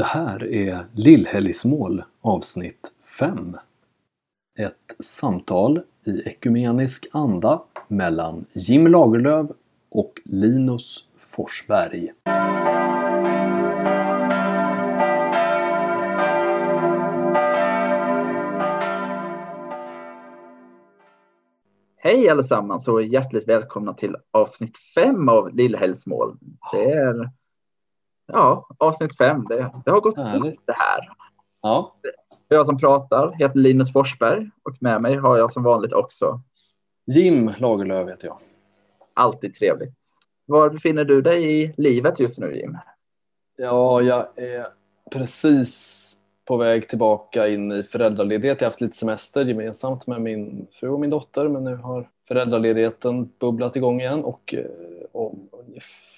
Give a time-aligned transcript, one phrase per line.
[0.00, 3.56] Det här är Lillhelgsmål avsnitt 5.
[4.58, 9.50] Ett samtal i ekumenisk anda mellan Jim Lagerlöf
[9.90, 12.12] och Linus Forsberg.
[21.96, 26.38] Hej allesammans och hjärtligt välkomna till avsnitt 5 av Lillhelgsmål.
[26.72, 27.39] Det är
[28.32, 29.44] ja, avsnitt 5.
[29.48, 30.56] Det, det har gått Härligt.
[30.56, 31.08] fort det här.
[31.62, 31.94] Ja,
[32.48, 36.40] Jag som pratar heter Linus Forsberg och med mig har jag som vanligt också
[37.06, 38.38] Jim Lagerlöf heter jag.
[39.14, 39.94] alltid trevligt.
[40.46, 42.76] Var befinner du dig i livet just nu Jim?
[43.56, 44.66] Ja, jag är
[45.10, 46.06] precis
[46.44, 48.60] på väg tillbaka in i föräldraledighet.
[48.60, 52.08] Jag har haft lite semester gemensamt med min fru och min dotter men nu har
[52.28, 54.64] föräldraledigheten bubblat igång igen och eh,
[55.12, 56.09] om ungefär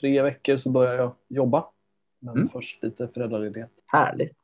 [0.00, 1.64] tre veckor så börjar jag jobba.
[2.20, 2.48] Men Mm.
[2.48, 3.70] först lite föräldraledighet.
[3.86, 4.38] Härligt.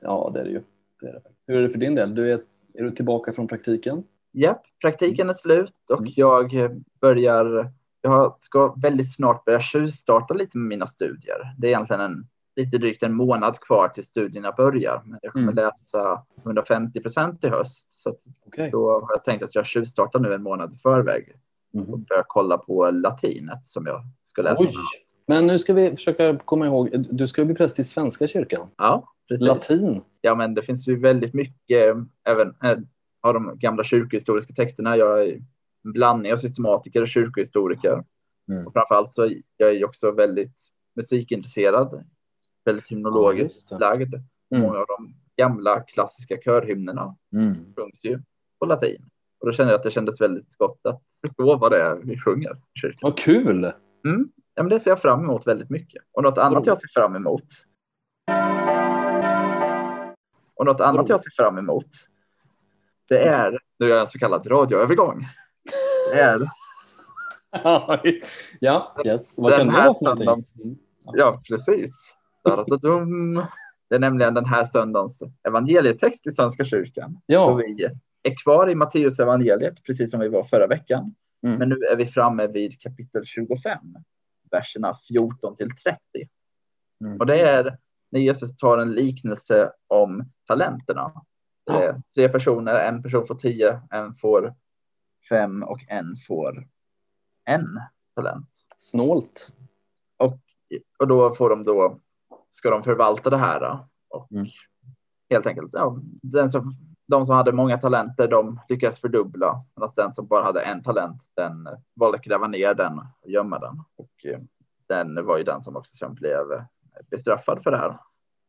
[0.00, 0.62] Ja, det är det ju.
[1.00, 1.22] Det är det.
[1.46, 2.14] Hur är det för din del?
[2.14, 2.40] Du är,
[2.74, 4.04] är du tillbaka från praktiken?
[4.32, 6.12] Ja, praktiken är slut och Mm.
[6.16, 6.50] jag
[7.00, 7.72] börjar.
[8.00, 11.54] Jag ska väldigt snart börja tjuvstarta lite med mina studier.
[11.58, 12.22] Det är egentligen en
[12.56, 15.64] lite drygt en månad kvar till studierna börjar, men jag kommer Mm.
[15.64, 17.92] läsa 150 procent i höst.
[17.92, 18.70] Så Okej.
[18.70, 21.32] då har jag tänkt att jag tjuvstartar nu en månad i förväg
[21.74, 22.04] och Mhm.
[22.04, 24.62] börjar kolla på latinet som jag ska läsa.
[24.62, 24.74] Oj!
[25.26, 28.68] Men nu ska vi försöka komma ihåg, du ska bli präst i Svenska kyrkan.
[28.76, 29.46] Ja, precis.
[29.46, 30.00] Latin.
[30.20, 31.96] Ja, men det finns ju väldigt mycket
[32.28, 32.78] även äh,
[33.22, 34.96] av de gamla kyrkohistoriska texterna.
[34.96, 35.32] Jag är
[35.84, 38.04] en blandning av systematiker och kyrkohistoriker.
[38.52, 38.66] Mm.
[38.66, 40.60] Och framförallt så är jag ju också väldigt
[40.96, 42.04] musikintresserad,
[42.64, 43.78] väldigt Ja, hymnologiskt det.
[43.78, 44.14] lagd.
[44.14, 44.62] Mm.
[44.62, 47.54] Många av de gamla klassiska körhymnerna Mm.
[47.76, 48.22] sjungs ju
[48.60, 49.10] på latin.
[49.40, 52.18] Och då kände jag att det kändes väldigt gott att förstå vad det är vi
[52.18, 52.56] sjunger.
[53.02, 53.72] Vad kul!
[54.54, 56.02] Ja, men det ser jag fram emot väldigt mycket.
[56.12, 57.44] Och något annat jag ser fram emot.
[60.54, 61.88] Och något annat jag ser fram emot.
[63.08, 65.26] Det är, nu gör jag en så kallad radioövergång.
[66.12, 66.48] Det är
[68.60, 69.34] ja, yes.
[69.38, 70.76] Vad Den kan här söndagen- Mm.
[71.04, 72.14] Ja, precis.
[73.88, 77.18] Det är nämligen den här söndagens evangelietext i Svenska kyrkan.
[77.26, 77.88] Ja, vi
[78.24, 81.14] är kvar i Matteus evangeliet, precis som vi var förra veckan.
[81.46, 81.58] Mm.
[81.58, 83.78] Men nu är vi framme vid kapitel 25,
[84.50, 85.98] verserna 14 till 30.
[87.00, 87.18] Mm.
[87.20, 87.78] Och det är
[88.10, 91.12] när Jesus tar en liknelse om talenterna.
[91.70, 94.54] Är tre personer, en person får tio, en får
[95.28, 96.68] fem och en får
[97.44, 97.66] en
[98.14, 98.48] talent.
[98.76, 99.52] snålt.
[100.98, 102.00] Och då får de då,
[102.48, 103.78] ska de förvalta det här.
[104.08, 104.46] Och Mm.
[105.30, 106.70] helt enkelt, ja, den som,
[107.06, 109.64] de som hade många talenter, de lyckades fördubbla.
[109.76, 113.58] Medan den som bara hade en talent, den valde att gräva ner den och gömma
[113.58, 113.82] den.
[113.96, 114.40] Och eh,
[114.88, 116.62] den var ju den som också sen blev eh,
[117.10, 117.98] bestraffad för det här.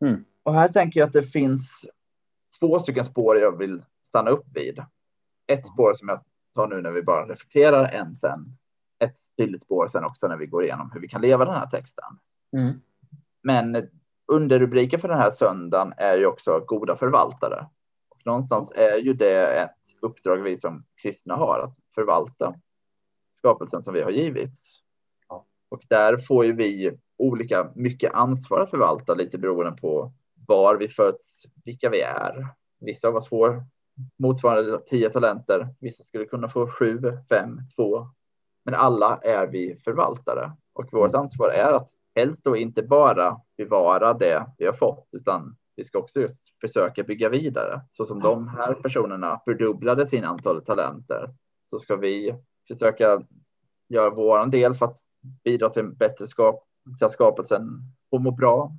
[0.05, 0.25] Mm.
[0.43, 1.85] Och här tänker jag att det finns
[2.59, 4.83] två stycken spår jag vill stanna upp vid.
[5.47, 6.21] Ett spår som jag
[6.55, 8.45] tar nu när vi bara reflekterar, en sen.
[8.99, 11.67] Ett tydligt spår sen också när vi går igenom hur vi kan leva den här
[11.67, 12.19] texten.
[12.57, 12.81] Mm.
[13.43, 13.89] Men
[14.27, 17.65] underrubriken för den här söndagen är ju också goda förvaltare.
[18.25, 22.53] Någonstans är ju det ett uppdrag vi som kristna har att förvalta
[23.37, 24.79] skapelsen som vi har givits.
[25.69, 30.13] Och där får ju vi olika mycket ansvar att förvalta lite beroende på
[30.47, 32.47] var vi föds, vilka vi är.
[32.79, 33.63] Vissa av oss får
[34.19, 35.67] motsvarande tio talenter.
[35.79, 38.07] Vissa skulle kunna få sju, fem, två.
[38.65, 44.13] Men alla är vi förvaltare och vårt ansvar är att helst då inte bara bevara
[44.13, 47.81] det vi har fått, utan vi ska också just försöka bygga vidare.
[47.89, 51.33] Så som de här personerna fördubblade sin antal talenter
[51.65, 52.35] så ska vi
[52.67, 53.21] försöka
[53.89, 54.97] göra vår del för att
[55.43, 56.63] bidra till en bättre skap,
[56.97, 57.67] till att skapelsen
[58.09, 58.71] får må bra.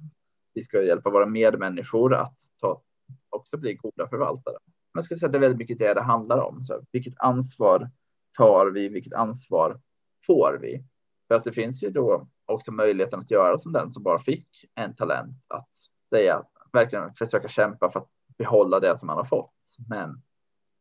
[0.54, 2.82] Vi ska hjälpa våra medmänniskor att ta,
[3.30, 4.56] också bli goda förvaltare.
[4.66, 6.62] Men jag skulle säga att det är väldigt mycket det det handlar om.
[6.62, 7.90] Så vilket ansvar
[8.36, 8.88] tar vi?
[8.88, 9.80] Vilket ansvar
[10.26, 10.84] får vi?
[11.28, 14.48] För att det finns ju då också möjligheten att göra som den som bara fick
[14.74, 15.70] en talent att
[16.08, 16.42] säga
[16.76, 18.08] verkligen försöka kämpa för att
[18.38, 19.76] behålla det som man har fått.
[19.88, 20.22] Men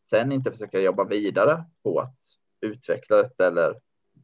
[0.01, 2.19] sen inte försöka jobba vidare på att
[2.61, 3.75] utveckla det eller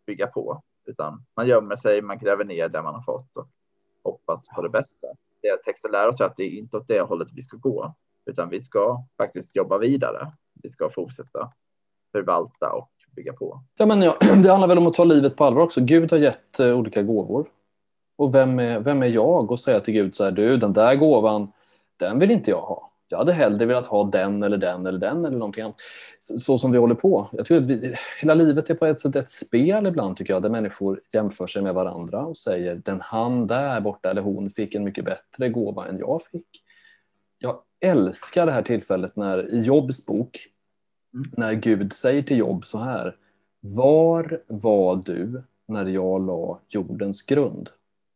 [0.05, 3.47] bygga på, utan man gömmer sig, man gräver ner det man har fått och
[4.03, 5.07] hoppas på det bästa.
[5.41, 7.95] Det texten lär oss är att det är inte åt det hållet vi ska gå,
[8.25, 10.31] utan vi ska faktiskt jobba vidare.
[10.63, 11.51] Vi ska fortsätta
[12.11, 13.63] förvalta och bygga på.
[13.75, 15.81] Ja, men ja, det handlar väl om att ta livet på allvar också.
[15.81, 17.47] Gud har gett eh, olika gåvor.
[18.15, 20.95] Och vem är, vem är jag att säga till Gud så här, du, den där
[20.95, 21.51] gåvan,
[22.01, 22.91] den vill inte jag ha.
[23.07, 25.75] Jag hade hellre velat ha den eller den eller den eller någonting annat.
[26.19, 27.27] Så, så som vi håller på.
[27.31, 30.41] Jag tror att vi, hela livet är på ett sätt ett spel ibland tycker jag,
[30.41, 34.75] där människor jämför sig med varandra och säger den han där borta eller hon fick
[34.75, 36.63] en mycket bättre gåva än jag fick.
[37.39, 40.47] Jag älskar det här tillfället när i Jobs bok,
[41.13, 41.25] mm.
[41.37, 43.15] när Gud säger till Jobb så här.
[43.59, 47.69] Var var du när jag la jordens grund?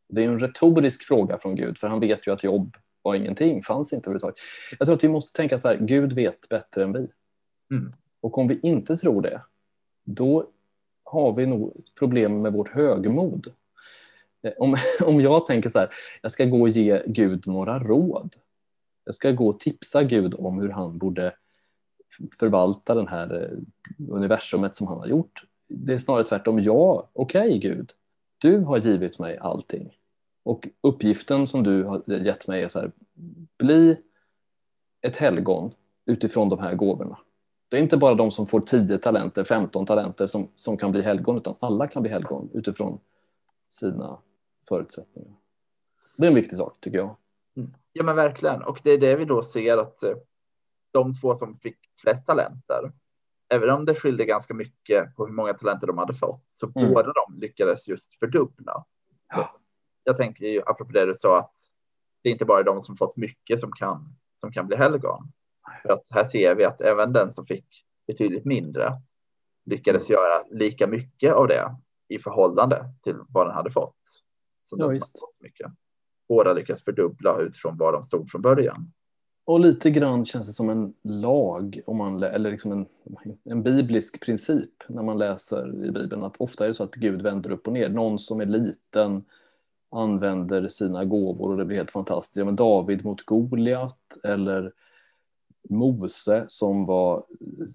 [0.09, 3.63] Det är en retorisk fråga från Gud, för han vet ju att Jobb var ingenting,
[3.63, 4.35] fanns inte överhuvudtaget.
[4.79, 7.07] Jag tror att vi måste tänka så här, Gud vet bättre än vi.
[7.71, 7.91] Mm.
[8.21, 9.41] Och om vi inte tror det,
[10.03, 10.49] då
[11.03, 13.53] har vi nog ett problem med vårt högmod.
[14.43, 14.75] Eh, om,
[15.05, 15.89] om jag tänker så här,
[16.21, 18.35] jag ska gå och ge Gud några råd.
[19.03, 21.33] Jag ska gå och tipsa Gud om hur han borde
[22.39, 23.57] förvalta den här eh,
[24.09, 25.43] universumet som han har gjort.
[25.67, 26.59] Det är snarare tvärtom.
[26.59, 27.91] Ja, okej okay, Gud,
[28.37, 29.97] du har givit mig allting.
[30.45, 32.92] Och uppgiften som du har gett mig är så här,
[33.57, 33.97] bli
[35.01, 35.74] ett helgon
[36.06, 37.18] utifrån de här gåvorna.
[37.69, 41.01] Det är inte bara de som får 10 talenter, 15 talenter som, som kan bli
[41.01, 43.00] helgon, utan alla kan bli helgon utifrån
[43.69, 44.18] sina
[44.68, 45.33] förutsättningar.
[46.18, 47.15] Det är en viktig sak tycker jag.
[47.57, 47.74] Mm.
[47.94, 50.15] Ja men verkligen, och det är det vi då ser att eh,
[50.91, 52.91] de två som fick flest talenter,
[53.50, 56.94] även om det skilde ganska mycket på hur många talenter de hade fått, så mm.
[56.94, 58.86] båda de lyckades just fördubbla.
[59.33, 59.59] Ja
[60.05, 61.53] jag tänker ju apropå det du sa att
[62.23, 65.31] det är inte bara de som fått mycket som kan som kan bli helgon.
[65.81, 67.65] För att här ser vi att även den som fick
[68.07, 68.91] betydligt mindre
[69.65, 70.21] lyckades mm.
[70.21, 71.69] göra lika mycket av det
[72.07, 73.97] i förhållande till vad den hade fått.
[74.63, 75.71] Så ja, den som fått mycket.
[76.27, 78.87] Båda lyckas fördubbla utifrån var de stod från början.
[79.45, 82.87] Och lite grann känns det som en lag, om man, eller liksom en,
[83.43, 86.23] en biblisk princip när man läser i Bibeln.
[86.23, 87.89] Att ofta är det så att Gud vänder upp och ner.
[87.89, 89.25] Någon som är liten
[89.95, 92.38] använder sina gåvor och det blir helt fantastiskt.
[92.38, 94.74] Ja, men David mot Goliat eller
[95.69, 97.24] Mose som, var,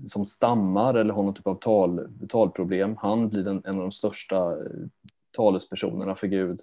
[0.06, 2.96] som stammar eller har någon typ av tal, talproblem.
[2.96, 4.86] Han blir den, en av de största eh,
[5.36, 6.60] talespersonerna för Gud.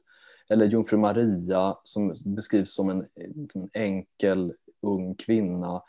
[0.50, 5.81] Eller Jungfru Maria som beskrivs som en, en enkel ung kvinna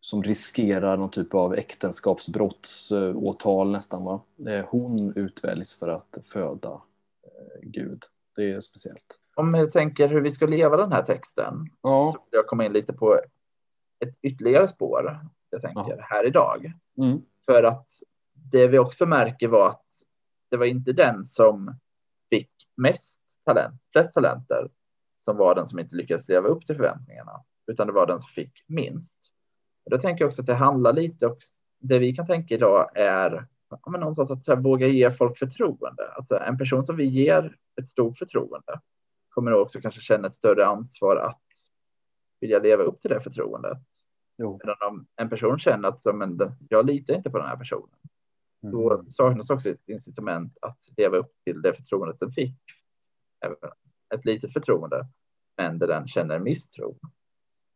[0.00, 4.04] som riskerar någon typ av äktenskapsbrottsåtal nästan.
[4.04, 4.22] Va?
[4.48, 6.80] Eh, hon utväljs för att föda
[7.22, 8.04] eh, Gud.
[8.40, 9.18] Det är speciellt.
[9.34, 12.12] Om jag tänker hur vi ska leva den här texten ja.
[12.14, 13.20] så vill jag komma in lite på
[14.04, 15.20] ett ytterligare spår.
[15.50, 15.96] Jag tänker ja.
[16.00, 16.72] här idag.
[16.98, 17.22] Mm.
[17.46, 17.86] För att
[18.52, 19.86] det vi också märker var att
[20.50, 21.78] det var inte den som
[22.30, 24.70] fick mest talent, flest talenter
[25.16, 28.30] som var den som inte lyckades leva upp till förväntningarna, utan det var den som
[28.30, 29.20] fick minst.
[29.84, 31.38] Och då tänker jag också att det handlar lite och
[31.78, 33.46] det vi kan tänka idag är
[33.90, 36.12] men någonstans att så här, våga ge folk förtroende.
[36.16, 38.80] Alltså en person som vi ger ett stort förtroende
[39.28, 41.42] kommer också kanske känna ett större ansvar att
[42.40, 43.82] vilja leva upp till det förtroendet.
[44.38, 44.60] Jo.
[44.88, 46.38] Om en person känner att som en,
[46.68, 47.98] jag litar inte på den här personen,
[48.62, 48.72] mm.
[48.72, 52.56] då saknas också ett incitament att leva upp till det förtroendet den fick.
[54.14, 55.06] Ett litet förtroende,
[55.56, 56.98] men där den känner misstro.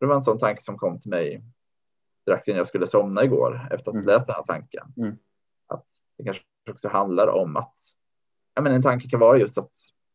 [0.00, 1.44] Det var en sån tanke som kom till mig
[2.22, 4.06] strax innan jag skulle somna igår efter att ha mm.
[4.06, 4.92] läst den här tanken.
[4.96, 5.16] Mm.
[5.66, 5.86] Att
[6.18, 7.78] det kanske också handlar om att
[8.54, 9.72] ja, men en tanke kan vara just att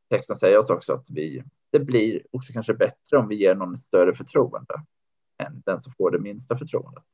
[0.10, 3.78] texten säger oss också att vi, det blir också kanske bättre om vi ger någon
[3.78, 4.74] större förtroende
[5.38, 7.06] än den som får det minsta förtroendet.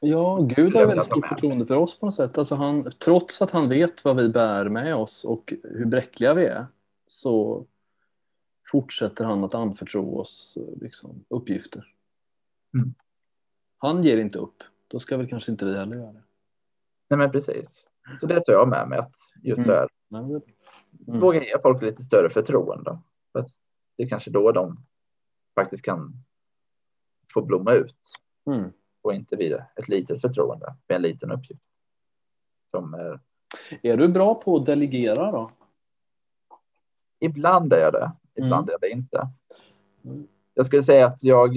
[0.00, 2.38] Ja, Gud har väldigt stort förtroende för oss på något sätt.
[2.38, 6.46] Alltså han, trots att han vet vad vi bär med oss och hur bräckliga vi
[6.46, 6.66] är
[7.06, 7.66] så
[8.66, 11.94] fortsätter han att anförtro oss liksom, uppgifter.
[12.74, 12.94] Mm.
[13.78, 14.62] Han ger inte upp.
[14.88, 16.22] Då ska väl kanske inte vi heller göra det.
[17.08, 17.86] Nej, men precis.
[18.20, 19.64] Så det tar jag med mig att just mm.
[19.64, 19.88] så här,
[21.08, 21.20] mm.
[21.20, 22.98] våga ge folk lite större förtroende.
[23.32, 23.48] För att
[23.96, 24.76] det är kanske då de
[25.54, 26.10] faktiskt kan
[27.34, 28.00] få blomma ut
[28.46, 28.72] mm.
[29.02, 31.62] och inte vid ett litet förtroende med en liten uppgift.
[32.70, 33.20] Som är...
[33.82, 35.50] är du bra på att delegera då?
[37.20, 38.68] Ibland är jag det, ibland mm.
[38.68, 39.22] är jag det inte.
[40.04, 40.28] Mm.
[40.54, 41.56] Jag skulle säga att jag,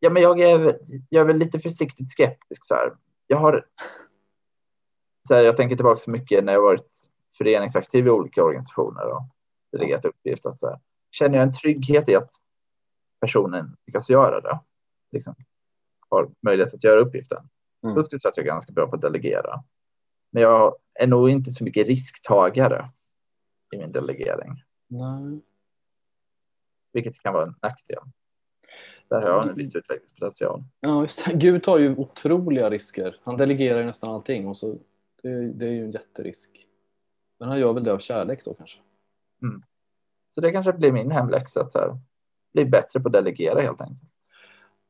[0.00, 2.92] ja, men jag är, jag är väl lite försiktigt skeptisk så här.
[3.26, 3.66] Jag har
[5.28, 9.22] så här, jag tänker tillbaka så mycket när jag varit föreningsaktiv i olika organisationer och
[9.72, 10.78] delegerat uppgift att så här,
[11.10, 12.30] känner jag en trygghet i att
[13.20, 14.60] personen lyckas göra det,
[15.12, 15.34] liksom,
[16.08, 17.48] har möjlighet att göra uppgiften.
[17.82, 17.94] Mm.
[17.94, 19.64] Då skulle jag säga att jag är ganska bra på att delegera.
[20.30, 22.88] Men jag är nog inte så mycket risktagare
[23.74, 24.62] i min delegering.
[24.88, 25.40] Nej.
[26.92, 28.02] Vilket kan vara en nackdel.
[29.08, 30.64] Där har jag en viss utvecklingspotential.
[30.80, 31.32] Ja, just det.
[31.32, 33.20] Gud tar ju otroliga risker.
[33.22, 34.78] Han delegerar nästan allting och så
[35.22, 36.66] det, det är ju en jätterisk.
[37.38, 38.78] Men han gör väl det av kärlek då kanske.
[39.42, 39.62] Mm.
[40.30, 41.98] Så det kanske blir min hemläxa att här,
[42.52, 44.10] bli bättre på att delegera helt enkelt.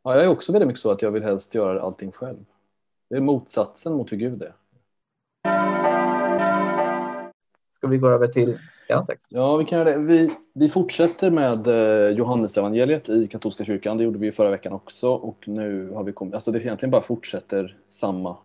[0.02, 2.44] Ja, jag är också väldigt mycket så att jag vill helst göra allting själv.
[3.10, 4.54] Det är motsatsen mot hur Gud är.
[7.70, 8.58] Ska vi gå över till
[8.88, 9.32] er text?
[9.32, 9.98] Ja, vi kan göra det.
[9.98, 13.96] Vi, vi fortsätter med eh, Johannesevangeliet i katolska kyrkan.
[13.96, 17.02] Det gjorde vi förra veckan också och nu har vi kommit, alltså det egentligen bara
[17.02, 18.36] fortsätter samma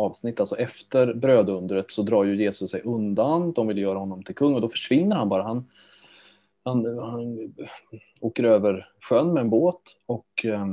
[0.00, 0.40] avsnitt.
[0.40, 3.52] Alltså efter brödundret så drar ju Jesus sig undan.
[3.52, 5.42] De vill göra honom till kung och då försvinner han bara.
[5.42, 5.70] Han,
[6.64, 7.54] han, han
[8.20, 10.66] åker över sjön med en båt och eh,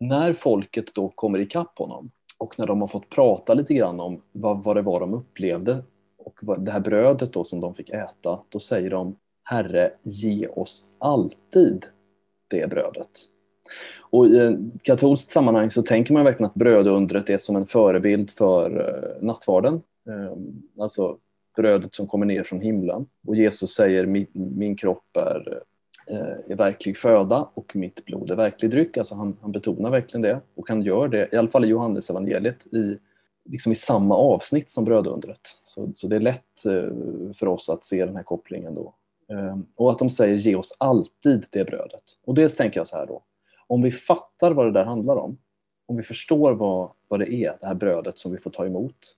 [0.00, 4.22] när folket då kommer ikapp honom och när de har fått prata lite grann om
[4.32, 5.82] vad, vad det var de upplevde
[6.18, 10.48] och vad, det här brödet då som de fick äta, då säger de Herre, ge
[10.48, 11.86] oss alltid
[12.48, 13.10] det brödet.
[14.10, 18.70] Och i katolskt sammanhang så tänker man verkligen att brödundret är som en förebild för
[18.80, 19.82] eh, nattvarden.
[20.08, 20.36] Eh,
[20.82, 21.16] alltså
[21.56, 23.06] brödet som kommer ner från himlen.
[23.26, 25.62] Och Jesus säger min, min kropp är,
[26.10, 28.96] eh, är verklig föda och mitt blod är verklig dryck.
[28.96, 32.10] Alltså han, han betonar verkligen det och han gör det, i alla fall i Johannes
[32.10, 32.98] evangeliet i,
[33.44, 35.40] liksom i samma avsnitt som brödundret.
[35.64, 36.42] Så, så det är lätt
[37.34, 38.94] för oss att se den här kopplingen då.
[39.76, 42.02] Och att de säger ge oss alltid det brödet.
[42.24, 43.22] Och dels tänker jag så här då,
[43.66, 45.38] om vi fattar vad det där handlar om,
[45.86, 49.16] om vi förstår vad, vad det är, det här brödet som vi får ta emot,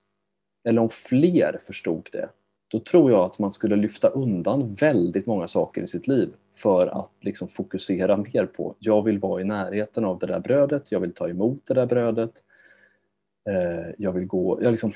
[0.63, 2.29] eller om fler förstod det,
[2.67, 6.87] då tror jag att man skulle lyfta undan väldigt många saker i sitt liv för
[6.87, 10.99] att liksom fokusera mer på, jag vill vara i närheten av det där brödet, jag
[10.99, 12.43] vill ta emot det där brödet,
[13.49, 14.93] eh, jag vill gå, jag liksom,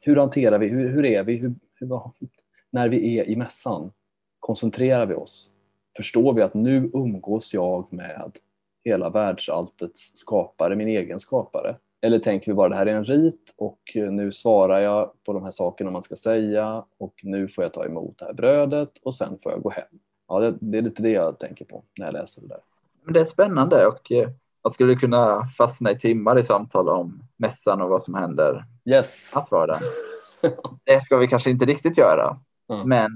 [0.00, 2.00] hur hanterar vi, hur, hur är vi, hur, hur,
[2.70, 3.92] när vi är i mässan,
[4.40, 5.52] koncentrerar vi oss?
[5.96, 8.32] Förstår vi att nu umgås jag med
[8.86, 11.76] hela världsalltets skapare, min egen skapare?
[12.02, 15.44] Eller tänker vi bara det här är en rit och nu svarar jag på de
[15.44, 19.14] här sakerna man ska säga och nu får jag ta emot det här brödet och
[19.14, 19.84] sen får jag gå hem.
[20.28, 22.60] Ja, det, det är lite det jag tänker på när jag läser det där.
[23.04, 24.28] Men det är spännande och eh,
[24.64, 29.32] man skulle kunna fastna i timmar i samtal om mässan och vad som händer yes.
[29.34, 29.80] nattvarden.
[30.84, 32.38] det ska vi kanske inte riktigt göra,
[32.72, 32.88] mm.
[32.88, 33.10] men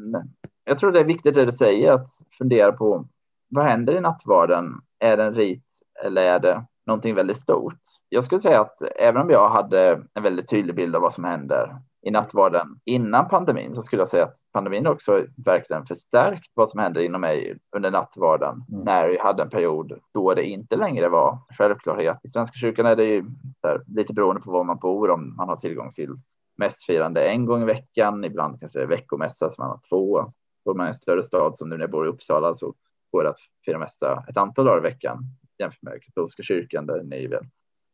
[0.64, 2.08] jag tror det är viktigt det du säger att
[2.38, 3.06] fundera på
[3.48, 5.64] vad händer i nattvarden är det en rit
[6.04, 7.80] eller är det någonting väldigt stort?
[8.09, 11.25] Jag skulle säga att även om jag hade en väldigt tydlig bild av vad som
[11.25, 16.69] händer i nattvarden innan pandemin så skulle jag säga att pandemin också verkligen förstärkt vad
[16.69, 18.85] som händer inom mig under nattvarden mm.
[18.85, 22.19] när jag hade en period då det inte längre var självklarhet.
[22.23, 23.25] I Svenska kyrkan är det ju
[23.62, 26.14] där, lite beroende på var man bor om man har tillgång till
[26.57, 30.33] mässfirande en gång i veckan, ibland kanske det är veckomässa som man har två.
[30.64, 32.75] Bor man i en större stad som nu när jag bor i Uppsala så
[33.11, 35.25] går att fira mässa ett antal dagar i veckan
[35.59, 37.47] jämfört med katolska kyrkan där ni väl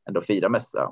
[0.09, 0.91] ändå firar mässa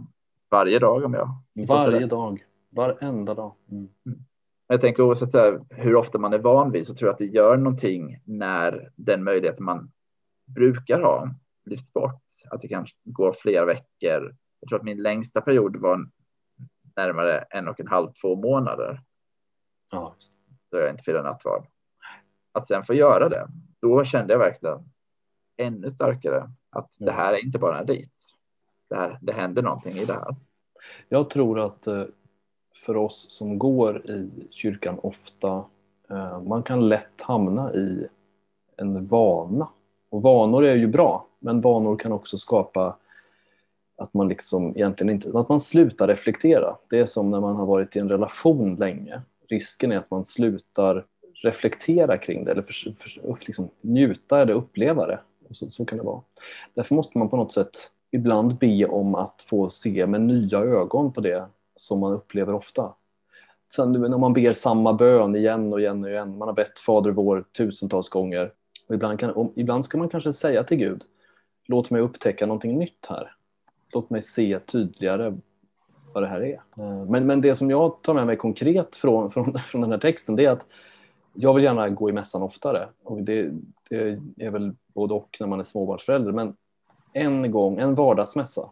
[0.50, 1.28] varje dag om jag
[1.68, 3.54] Varje dag, varenda dag.
[3.70, 3.88] Mm.
[4.06, 4.18] Mm.
[4.66, 5.34] Jag tänker oavsett
[5.70, 9.24] hur ofta man är van vid så tror jag att det gör någonting när den
[9.24, 9.92] möjligheten man
[10.46, 11.28] brukar ha
[11.64, 12.22] lyfts bort.
[12.50, 14.36] Att det kanske går flera veckor.
[14.60, 16.10] Jag tror att min längsta period var
[16.96, 19.00] närmare en och en halv, två månader.
[19.92, 20.16] Ja.
[20.70, 21.66] Då jag inte firade nattvard.
[22.52, 23.48] Att sen få göra det
[23.84, 24.78] då kände jag verkligen
[25.56, 28.34] ännu starkare att det här är inte bara en rit.
[28.90, 30.36] Det, här, det händer någonting i det här.
[31.08, 32.04] Jag tror att eh,
[32.76, 35.64] för oss som går i kyrkan ofta,
[36.10, 38.06] eh, man kan lätt hamna i
[38.76, 39.68] en vana.
[40.10, 42.96] Och vanor är ju bra, men vanor kan också skapa
[43.96, 46.76] att man liksom egentligen inte, att man slutar reflektera.
[46.90, 49.22] Det är som när man har varit i en relation länge.
[49.48, 51.04] Risken är att man slutar
[51.44, 55.18] reflektera kring det eller för, för, liksom, njuta eller uppleva det.
[55.48, 56.20] Och så, så kan det vara.
[56.74, 61.12] Därför måste man på något sätt ibland be om att få se med nya ögon
[61.12, 61.46] på det
[61.76, 62.94] som man upplever ofta.
[63.74, 67.10] Sen när man ber samma bön igen och igen och igen, man har bett Fader
[67.10, 68.52] vår tusentals gånger.
[68.88, 71.02] Och ibland, kan, och ibland ska man kanske säga till Gud,
[71.66, 73.34] låt mig upptäcka någonting nytt här.
[73.94, 75.36] Låt mig se tydligare
[76.12, 76.60] vad det här är.
[76.78, 79.98] Eh, men, men det som jag tar med mig konkret från, från, från den här
[79.98, 80.66] texten, det är att
[81.34, 83.50] jag vill gärna gå i mässan oftare och det,
[83.88, 86.56] det, är väl både och när man är småbarnsförälder men
[87.12, 88.70] en gång, en vardagsmässa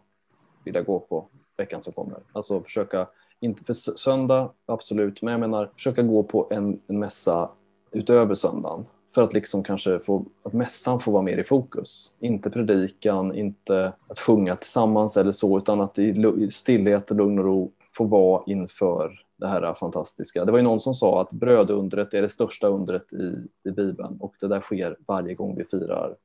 [0.63, 1.27] vill jag gå på
[1.57, 2.19] veckan som kommer.
[2.31, 3.07] Alltså försöka,
[3.39, 7.49] inte för söndag absolut, men jag menar försöka gå på en, en mässa
[7.91, 12.11] utöver söndagen för att liksom kanske få, att mässan får vara mer i fokus.
[12.19, 17.45] Inte predikan, inte att sjunga tillsammans eller så utan att i stillhet och lugn och
[17.45, 20.45] ro få vara inför det här fantastiska.
[20.45, 24.17] Det var ju någon som sa att brödundret är det största undret i, i Bibeln
[24.19, 26.15] och det där sker varje gång vi firar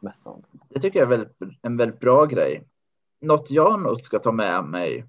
[0.00, 0.42] mässan.
[0.68, 2.64] Det tycker jag är väldigt, en väldigt bra grej.
[3.20, 5.04] Något jag nog ska ta med mig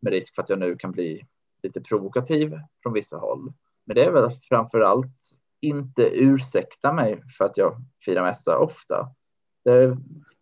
[0.00, 1.26] med risk för att jag nu kan bli
[1.62, 3.52] lite provokativ från vissa håll.
[3.84, 9.08] Men det är väl framför allt inte ursäkta mig för att jag firar mässa ofta.
[9.64, 9.96] Det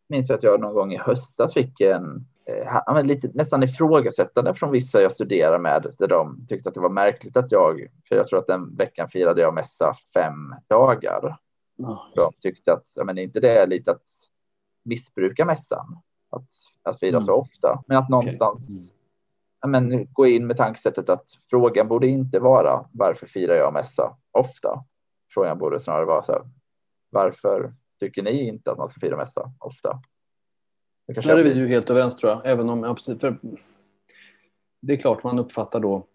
[0.08, 4.70] minns jag att jag någon gång i höstas fick en eh, lite, nästan ifrågasättande från
[4.70, 8.26] vissa jag studerar med där de tyckte att det var märkligt att jag, för jag
[8.26, 11.36] tror att den veckan firade jag mässa fem dagar.
[11.78, 12.00] Oh.
[12.14, 14.06] De tyckte att, men inte det är lite att
[14.84, 15.98] missbruka mässan,
[16.30, 16.48] att,
[16.82, 17.22] att fira mm.
[17.22, 18.90] så ofta, men att någonstans
[19.62, 19.70] okay.
[19.70, 19.88] mm.
[19.88, 24.84] men, gå in med tankesättet att frågan borde inte vara varför firar jag mässa ofta?
[25.30, 26.42] Frågan borde snarare vara så här,
[27.10, 30.02] varför tycker ni inte att man ska fira mässa ofta?
[31.06, 33.38] Det Där är vi ju helt överens tror jag, även om för
[34.80, 36.06] det är klart man uppfattar då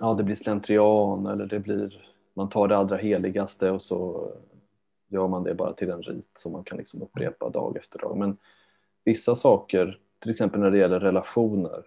[0.00, 4.30] ja det blir slentrian eller det blir man tar det allra heligaste och så
[5.08, 8.16] gör man det bara till en rit som man kan liksom upprepa dag efter dag.
[8.16, 8.36] Men
[9.04, 11.84] vissa saker, till exempel när det gäller relationer,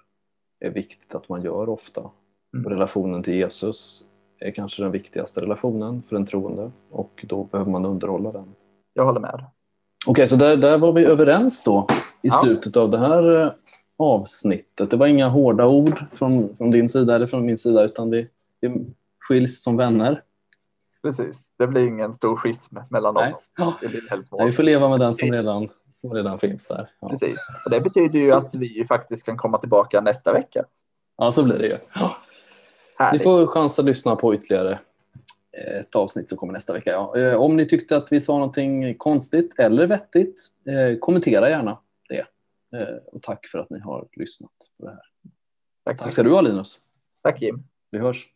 [0.59, 2.09] är viktigt att man gör ofta.
[2.53, 2.69] Mm.
[2.69, 4.05] Relationen till Jesus
[4.39, 8.55] är kanske den viktigaste relationen för en troende och då behöver man underhålla den.
[8.93, 9.45] Jag håller med.
[10.07, 11.87] Okej, okay, så där, där var vi överens då
[12.21, 12.33] i ja.
[12.43, 13.51] slutet av det här eh,
[13.97, 14.91] avsnittet.
[14.91, 18.27] Det var inga hårda ord från, från din sida eller från min sida utan vi,
[18.61, 18.85] vi
[19.19, 20.23] skiljs som vänner.
[21.01, 23.29] Precis, det blir ingen stor schism mellan Nej.
[23.29, 23.53] oss.
[23.57, 23.73] Ja.
[23.81, 26.89] Det blir vi får leva med den som redan, som redan finns där.
[26.99, 27.09] Ja.
[27.09, 30.65] Precis, och det betyder ju att vi faktiskt kan komma tillbaka nästa vecka.
[31.17, 31.77] Ja, så blir det ju.
[31.93, 32.17] Ja.
[33.13, 34.79] Ni får chans att lyssna på ytterligare
[35.53, 36.91] ett avsnitt som kommer nästa vecka.
[36.91, 37.17] Ja.
[37.17, 41.79] Eh, om ni tyckte att vi sa någonting konstigt eller vettigt, eh, kommentera gärna
[42.09, 42.25] det.
[42.79, 45.01] Eh, och tack för att ni har lyssnat på det här.
[45.83, 46.79] Tack, tack ska du ha Linus.
[47.21, 47.63] Tack Jim.
[47.91, 48.27] Vi hörs.